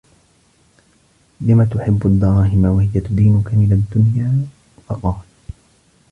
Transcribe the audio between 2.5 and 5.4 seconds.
وَهِيَ تُدِينُك مِنْ الدُّنْيَا؟ فَقَالَ